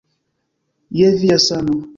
[0.97, 1.75] Je via sano